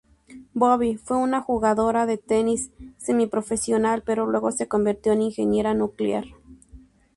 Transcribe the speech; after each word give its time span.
Bobby 0.55 0.97
fue 0.97 1.17
una 1.17 1.41
jugadora 1.41 2.07
de 2.07 2.17
tenis 2.17 2.71
semi-profesional 2.97 4.01
pero 4.03 4.25
luego 4.25 4.51
se 4.51 4.67
convirtió 4.67 5.11
en 5.13 5.21
ingeniera 5.21 5.75
nuclear. 5.75 6.25